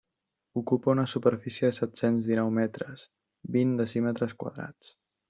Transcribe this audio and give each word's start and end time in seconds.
Ocupa 0.61 0.93
una 0.93 1.03
superfície 1.11 1.69
de 1.69 1.75
set-cents 1.79 2.29
dinou 2.31 2.49
metres, 2.61 3.05
vint 3.59 3.77
decímetres 3.83 4.35
quadrats. 4.45 4.91